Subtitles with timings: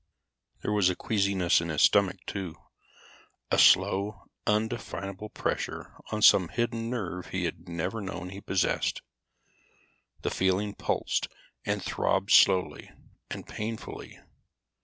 [0.63, 2.55] There was a queasiness in his stomach, too,
[3.51, 9.03] a slow undefinable pressure on some hidden nerve he had never known he possessed.
[10.23, 11.27] The feeling pulsed
[11.67, 12.89] and throbbed slowly
[13.29, 14.17] and painfully.